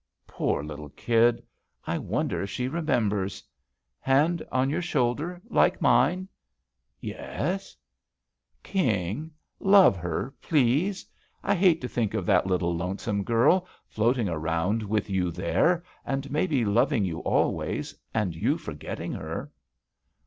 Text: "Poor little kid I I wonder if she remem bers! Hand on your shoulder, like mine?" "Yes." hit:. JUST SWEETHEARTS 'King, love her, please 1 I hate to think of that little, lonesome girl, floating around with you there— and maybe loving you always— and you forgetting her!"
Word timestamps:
"Poor 0.25 0.63
little 0.63 0.89
kid 0.89 1.43
I 1.85 1.93
I 1.93 1.97
wonder 1.99 2.41
if 2.41 2.49
she 2.49 2.67
remem 2.67 3.07
bers! 3.07 3.43
Hand 3.99 4.41
on 4.51 4.67
your 4.71 4.81
shoulder, 4.81 5.39
like 5.47 5.79
mine?" 5.79 6.27
"Yes." 6.99 7.37
hit:. 7.75 7.75
JUST 7.75 7.75
SWEETHEARTS 7.75 8.63
'King, 8.63 9.31
love 9.59 9.97
her, 9.97 10.33
please 10.41 11.05
1 11.41 11.51
I 11.51 11.55
hate 11.59 11.81
to 11.81 11.87
think 11.87 12.15
of 12.15 12.25
that 12.25 12.47
little, 12.47 12.75
lonesome 12.75 13.23
girl, 13.23 13.67
floating 13.85 14.27
around 14.27 14.81
with 14.81 15.07
you 15.07 15.29
there— 15.29 15.83
and 16.03 16.31
maybe 16.31 16.65
loving 16.65 17.05
you 17.05 17.19
always— 17.19 17.93
and 18.11 18.35
you 18.35 18.57
forgetting 18.57 19.11
her!" 19.13 19.51